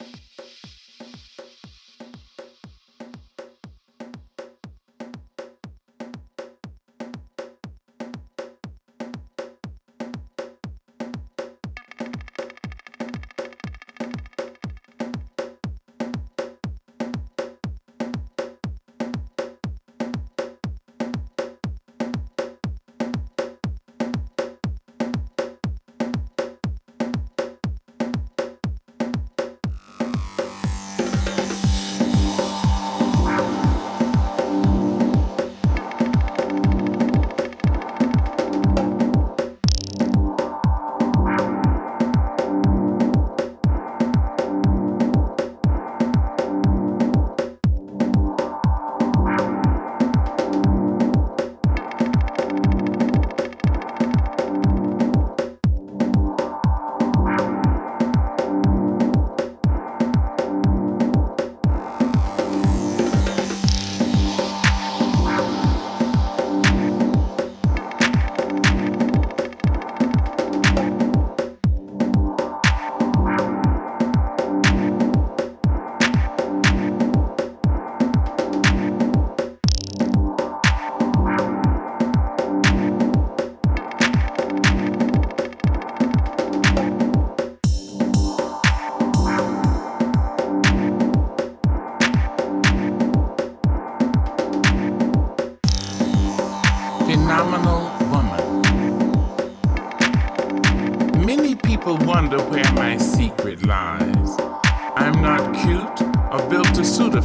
[0.00, 0.27] you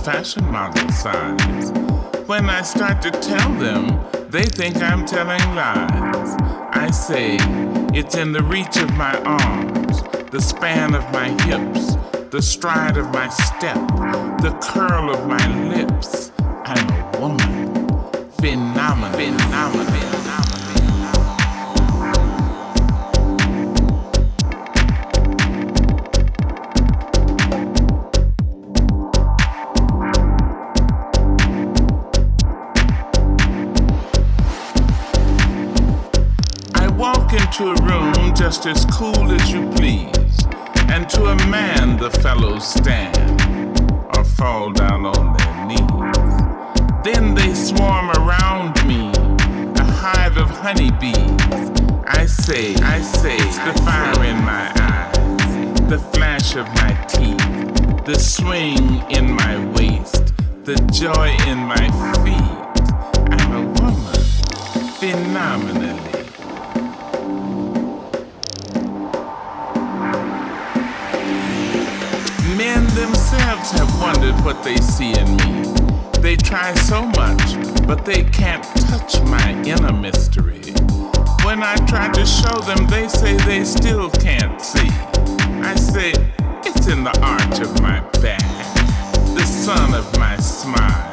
[0.04, 1.72] fashion model size.
[2.28, 6.36] When I start to tell them, they think I'm telling lies.
[6.72, 7.38] I say,
[7.98, 11.96] it's in the reach of my arms, the span of my hips,
[12.32, 13.78] the stride of my step,
[14.42, 16.32] the curl of my lips.
[16.40, 17.88] I'm a woman,
[18.42, 20.03] phenomenal, phenomenal.
[84.20, 84.90] Can't see.
[85.62, 86.14] I say,
[86.66, 88.44] it's in the arch of my back,
[89.36, 91.12] the sun of my smile,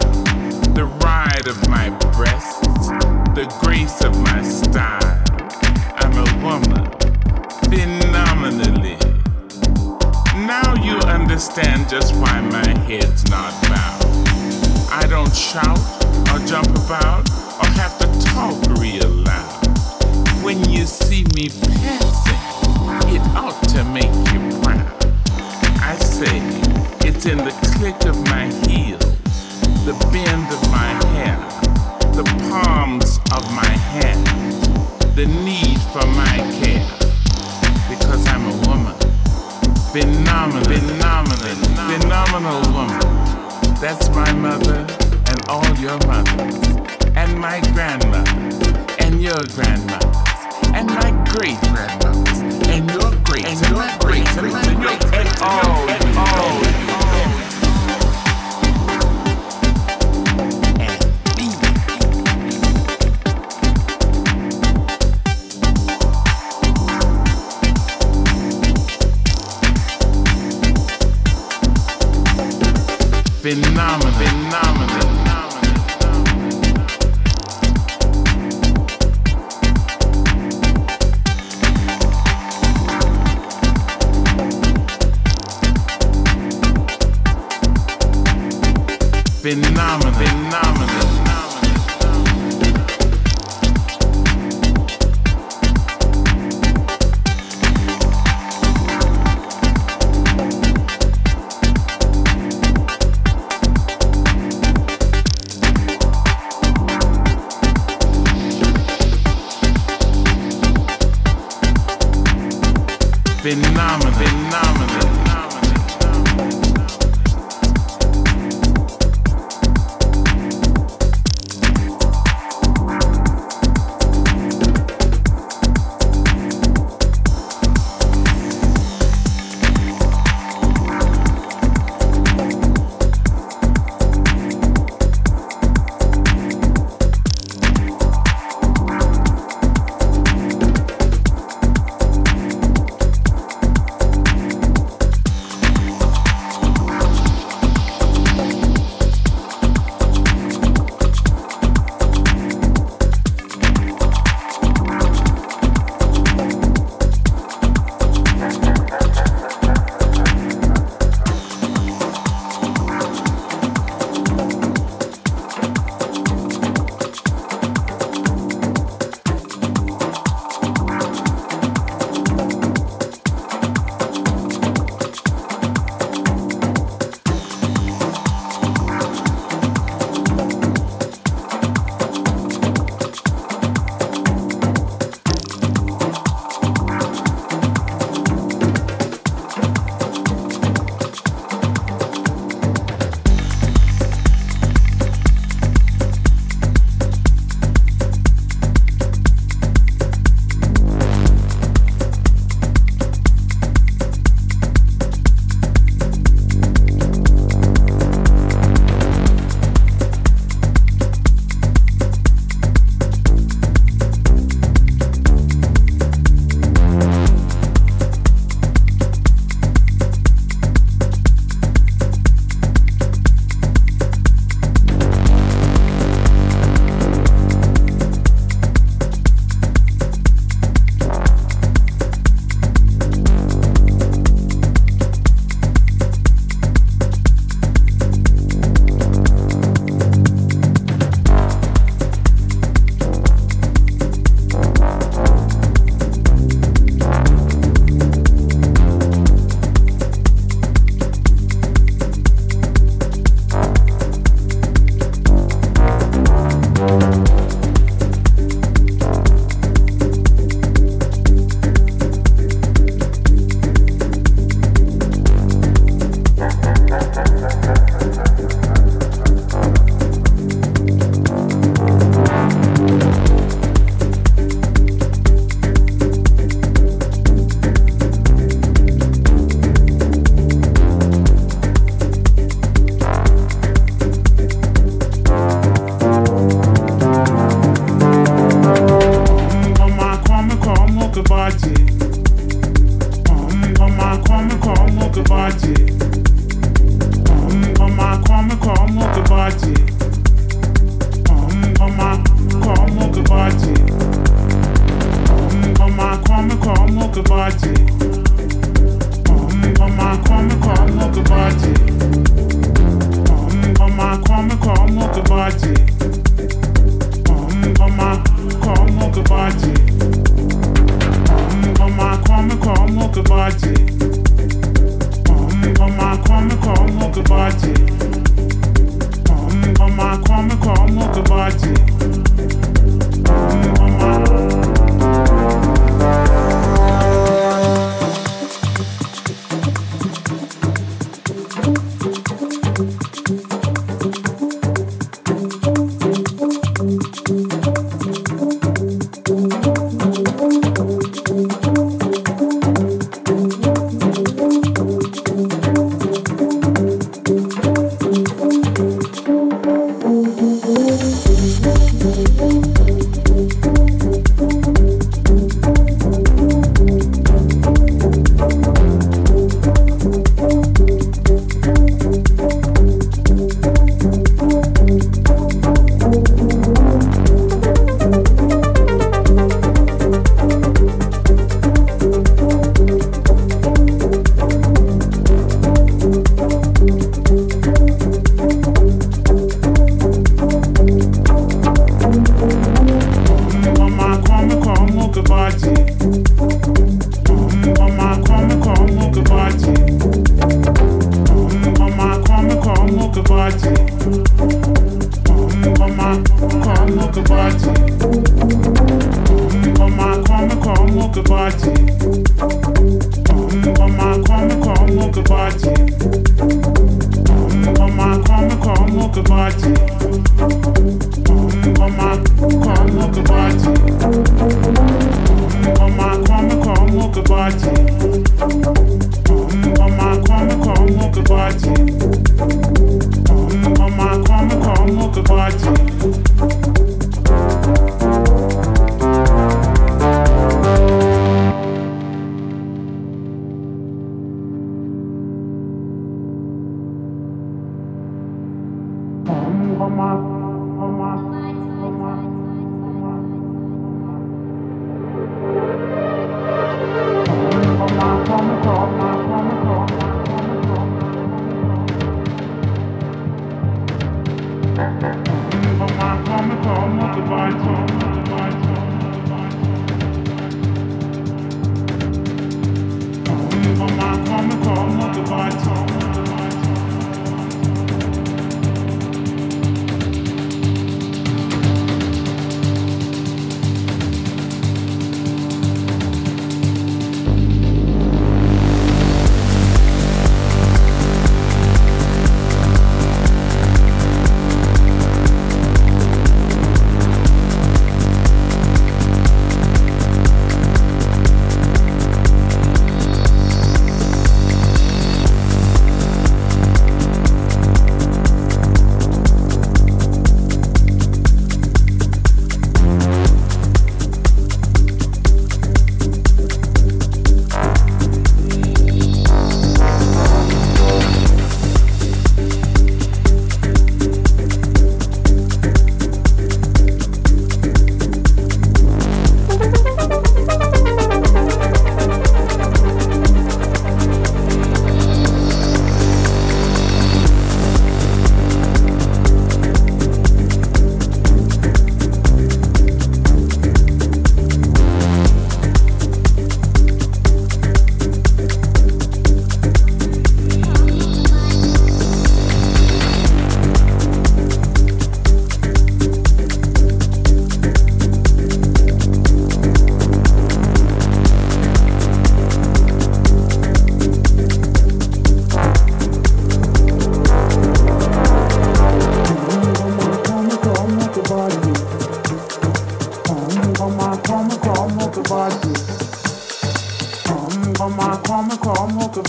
[0.75, 2.89] the ride of my breasts,
[3.35, 5.25] the grace of my style.
[5.97, 6.91] I'm a woman,
[7.71, 8.99] phenomenally
[10.51, 14.03] now you understand just why my head's not bowed.
[14.91, 15.79] I don't shout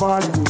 [0.02, 0.41] ball.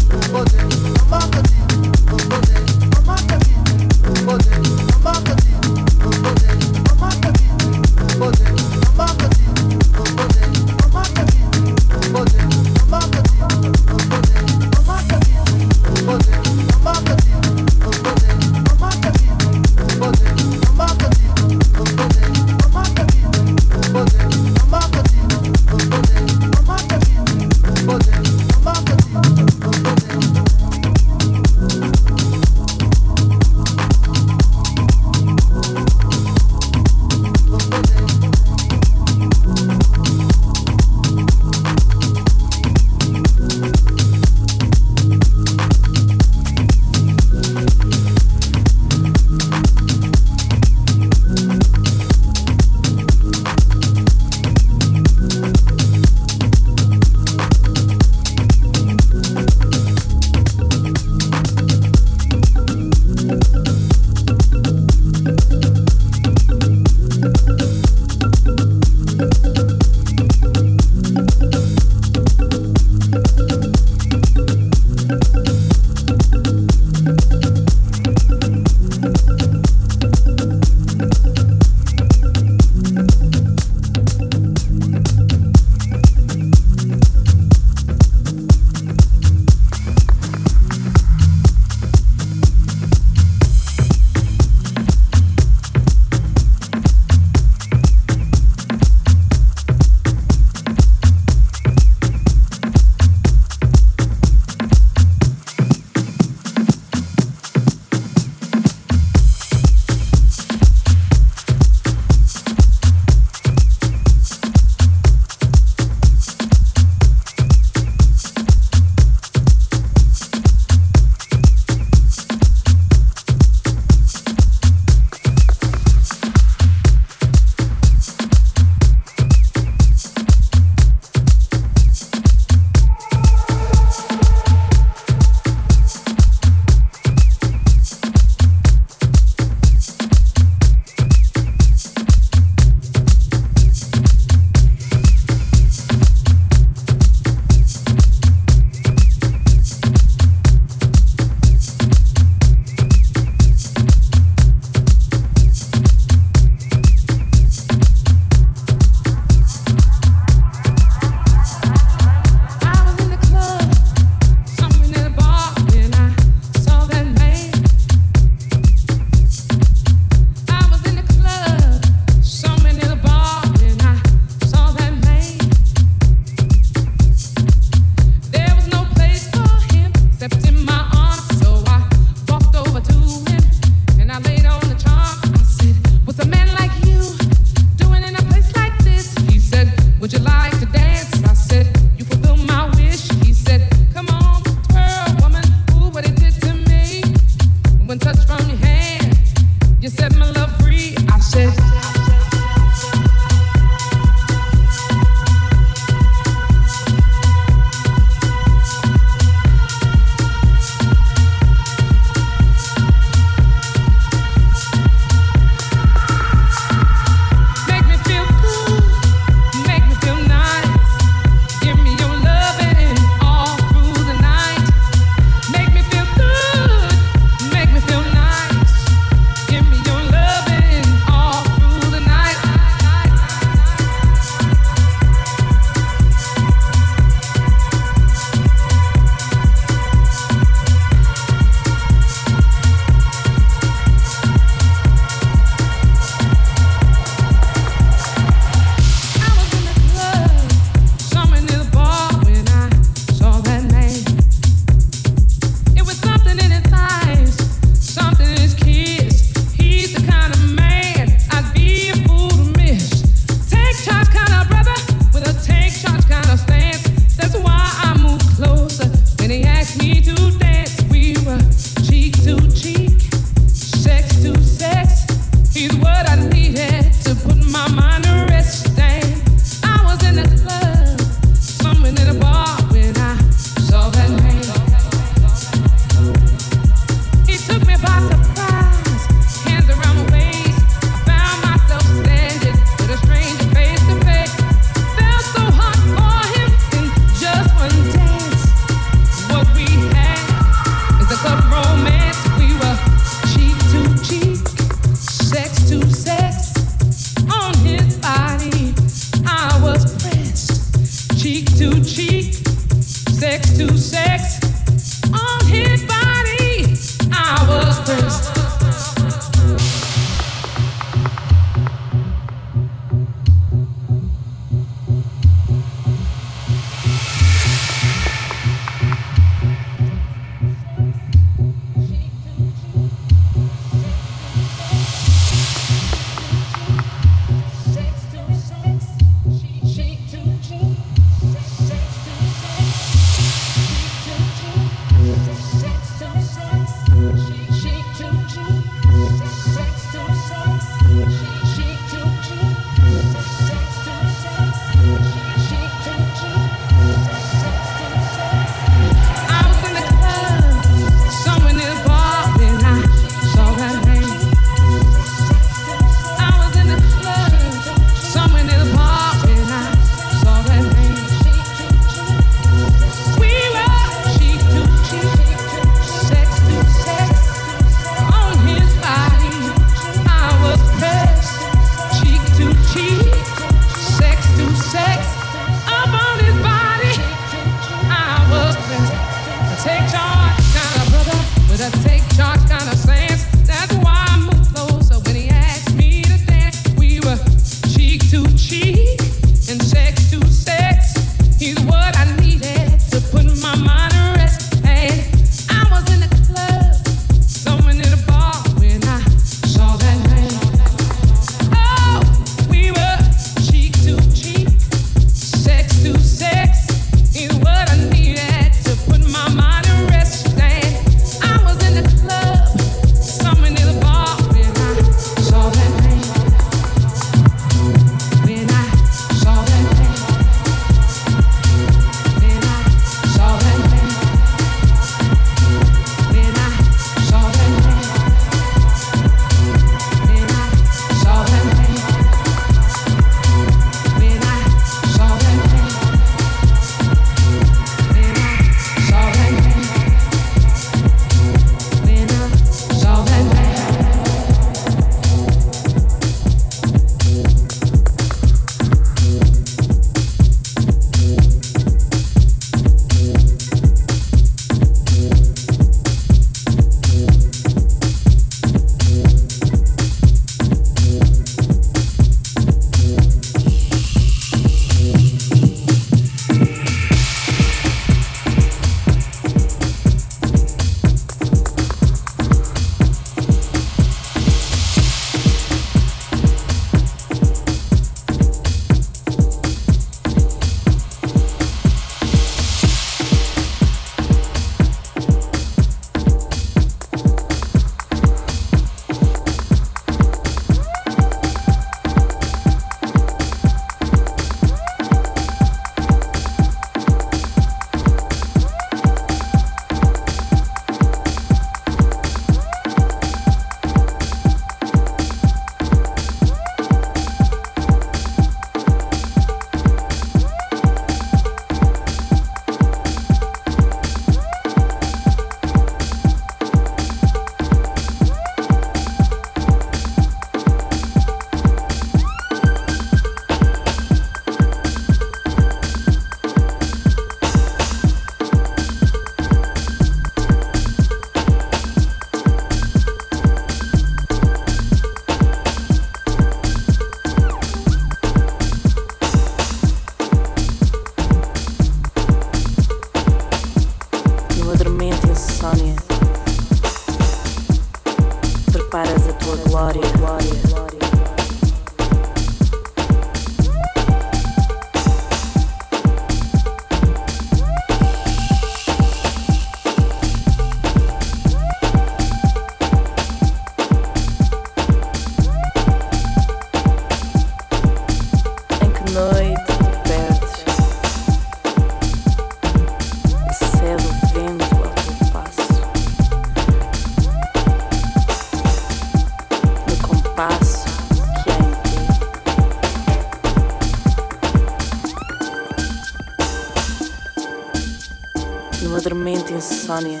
[599.66, 600.00] Preparas a tua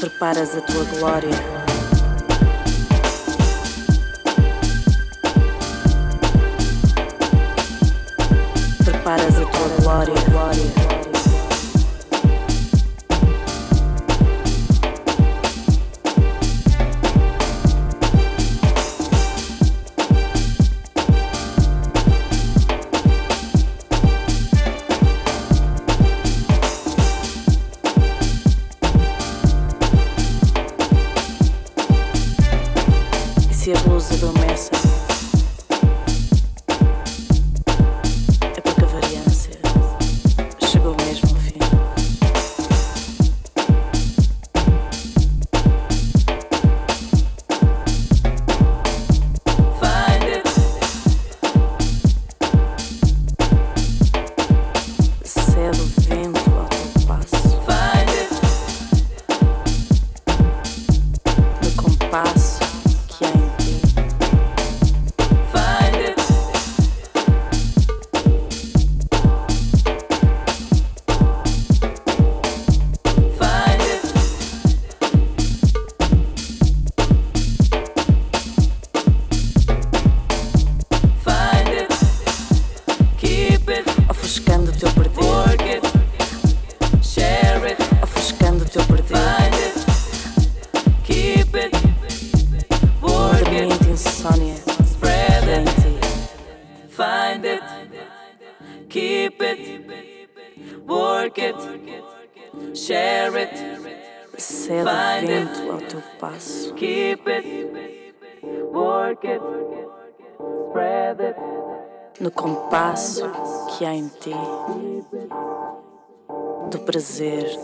[0.00, 1.57] Preparas a tua glória.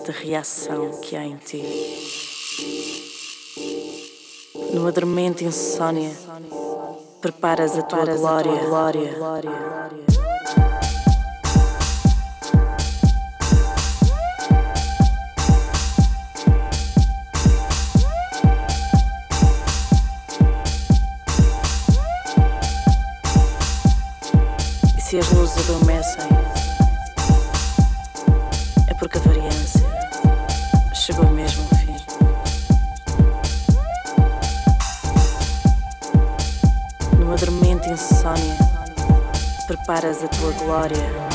[0.07, 1.63] Da reação que há em ti.
[4.75, 6.13] No adormento insônia,
[7.23, 8.67] preparas a tua glória.
[8.67, 9.15] glória.
[24.99, 26.29] se as luzes adormecem,
[28.89, 29.84] é porque a variância
[39.85, 41.34] preparas a tua glória.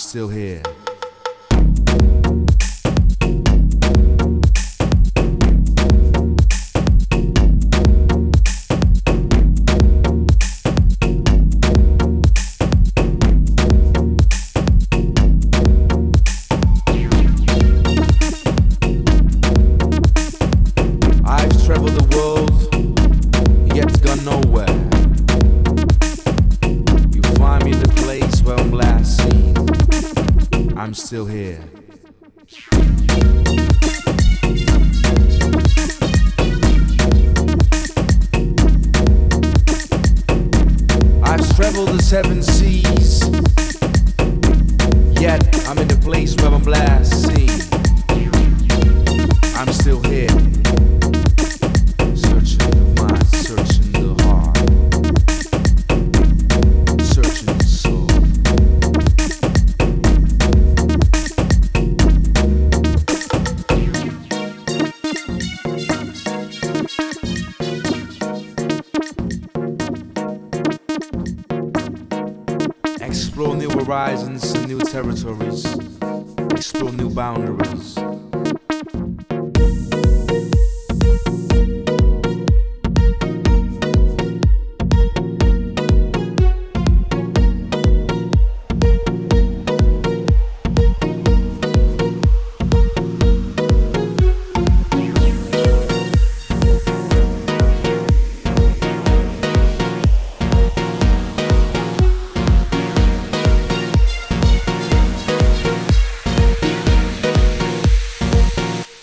[0.00, 0.49] Still here.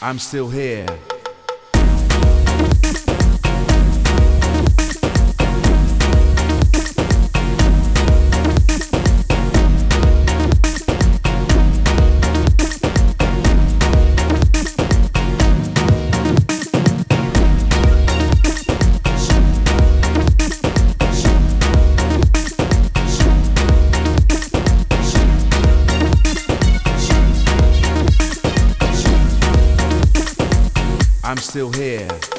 [0.07, 1.06] I'm still here.
[31.57, 32.36] still here.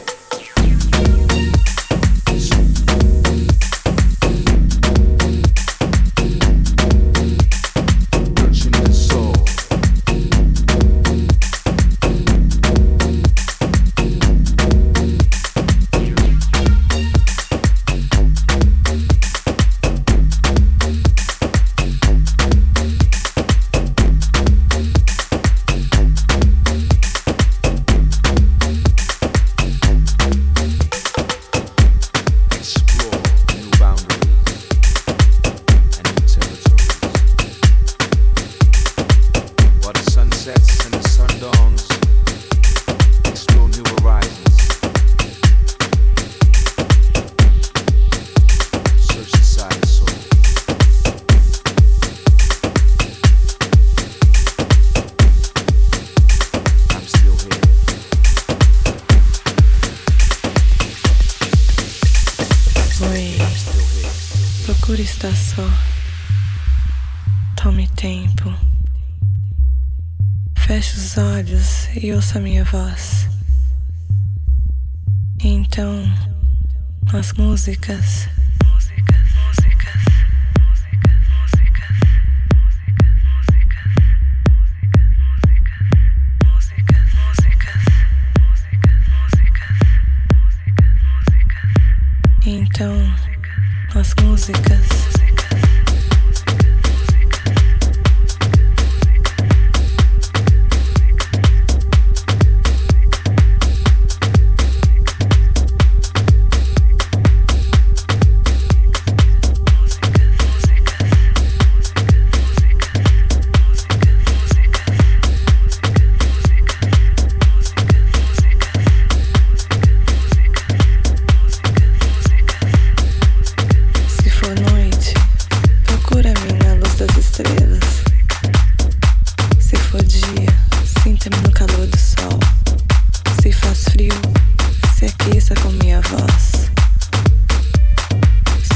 [134.98, 136.68] Se aqueça com minha voz.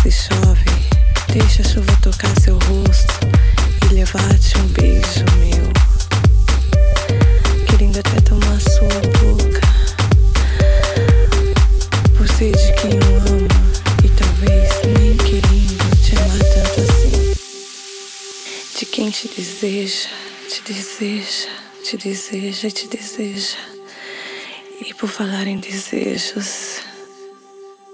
[0.01, 0.71] Se chove,
[1.33, 3.27] deixa a chuva tocar seu rosto
[3.91, 5.73] e levar-te um beijo meu.
[7.67, 9.63] Querendo até tomar sua boca.
[12.39, 13.49] Ser de quem eu amo
[14.05, 17.35] e talvez nem querendo te amar tanto assim.
[18.79, 20.09] De quem te deseja,
[20.49, 21.49] te deseja,
[21.85, 23.82] te deseja, te deseja.
[24.85, 26.81] E por falar em desejos,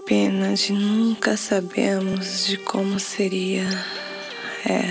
[0.07, 3.67] pena de nunca sabemos de como seria,
[4.67, 4.89] é,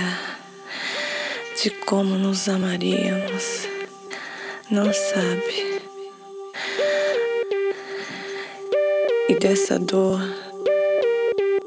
[1.60, 3.68] de como nos amaríamos.
[4.70, 5.82] Não sabe.
[9.28, 10.22] E dessa dor,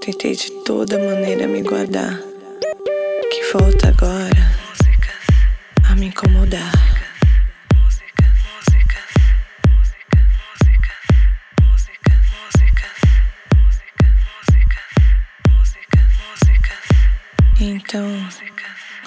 [0.00, 2.16] tentei de toda maneira me guardar.
[3.32, 4.52] Que volta agora
[5.90, 6.79] a me incomodar.
[17.62, 18.06] Então,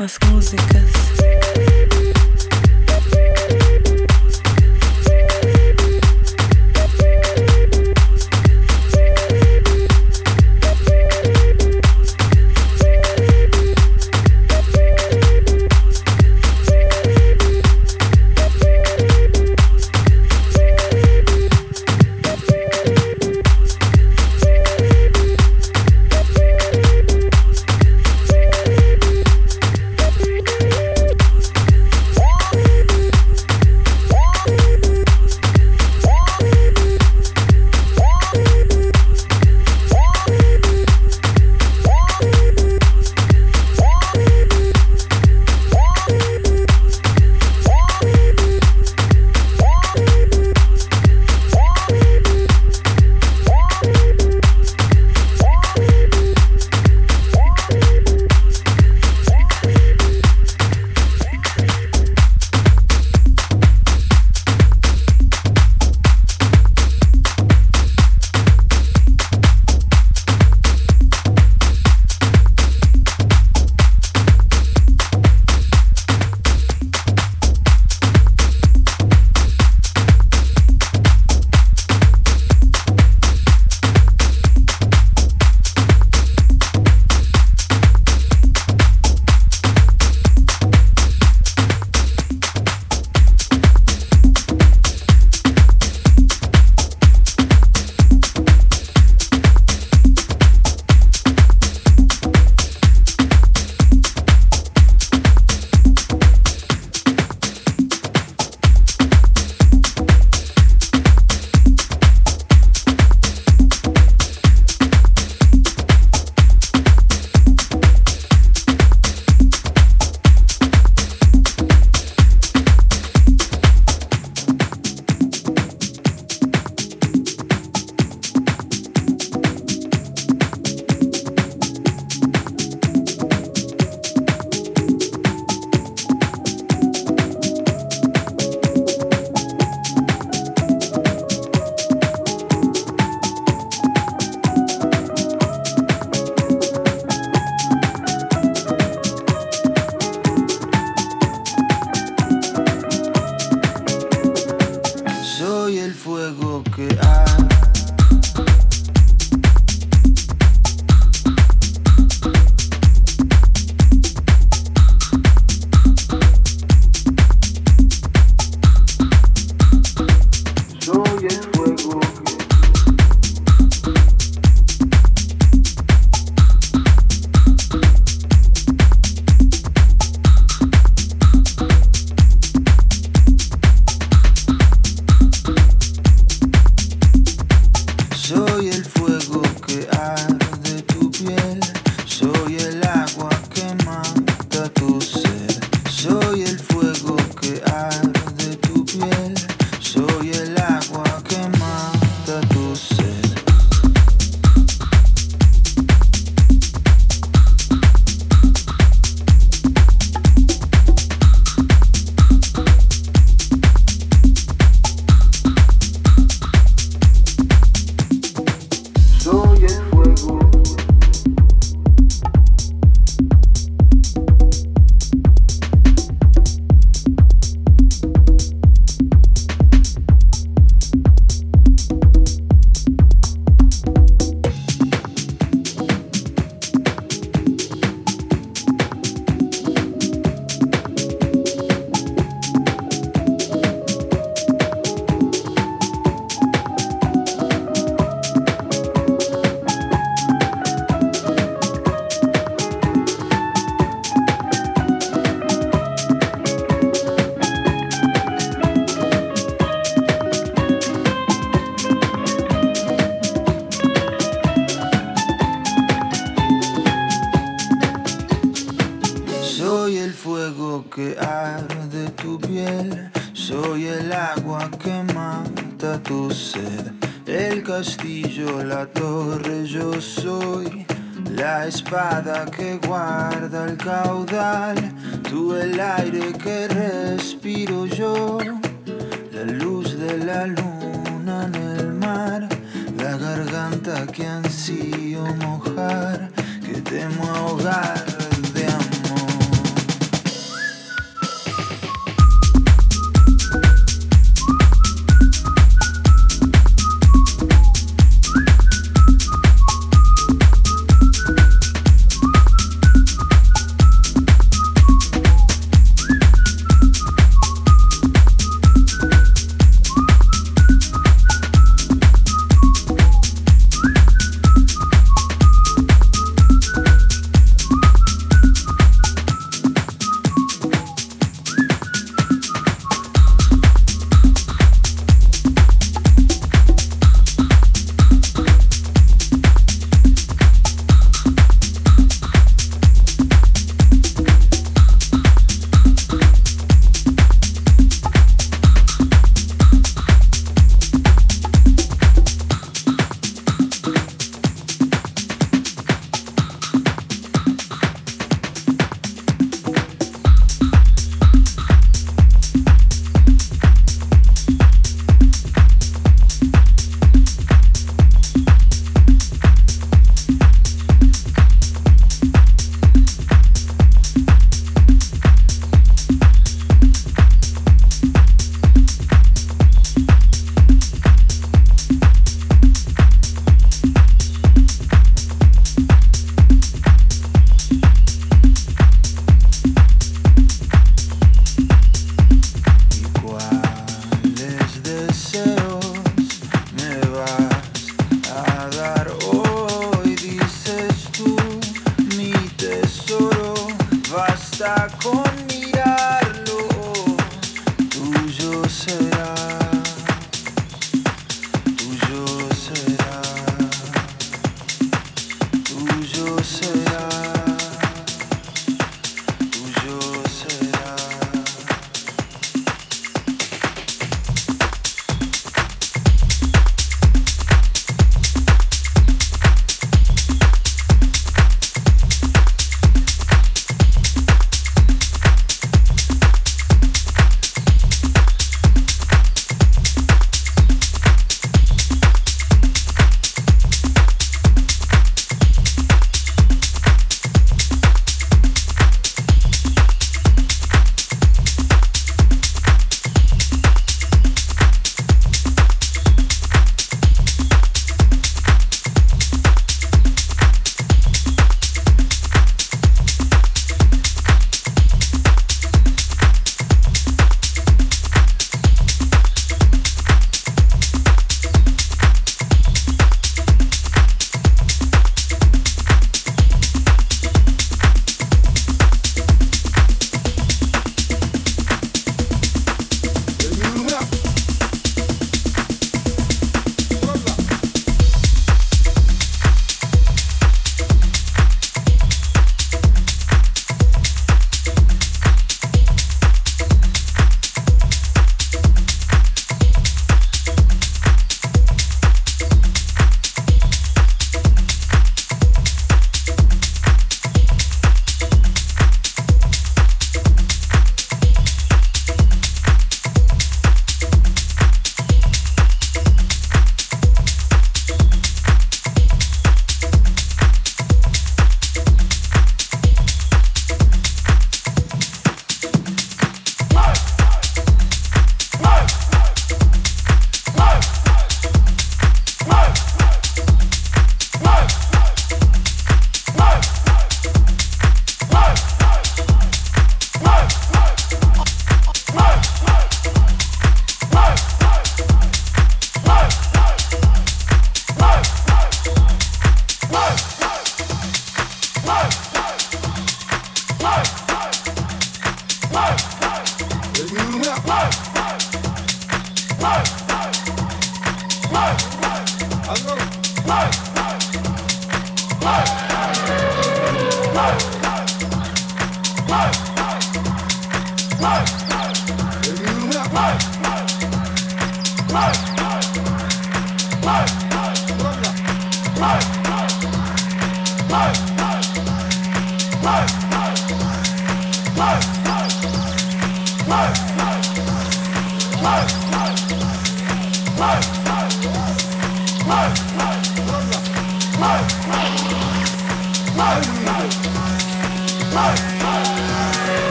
[0.00, 0.90] as músicas.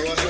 [0.00, 0.29] Hey, what's?